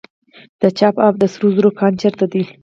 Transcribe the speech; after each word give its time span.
د 0.61 0.63
چاه 0.77 0.93
اب 1.07 1.15
د 1.19 1.23
سرو 1.33 1.47
زرو 1.55 1.71
کان 1.79 1.93
چیرته 2.01 2.25
دی؟ 2.31 2.43